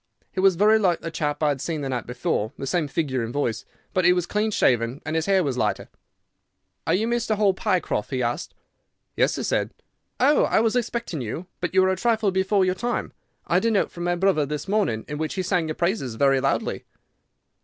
[0.31, 3.21] He was very like the chap I had seen the night before, the same figure
[3.23, 5.89] and voice, but he was clean shaven and his hair was lighter.
[6.87, 7.35] "'Are you Mr.
[7.35, 8.55] Hall Pycroft?' he asked.
[9.15, 9.69] "'Yes,' said
[10.19, 10.31] I.
[10.31, 10.45] "'Oh!
[10.45, 13.13] I was expecting you, but you are a trifle before your time.
[13.45, 16.15] I had a note from my brother this morning in which he sang your praises
[16.15, 16.83] very loudly.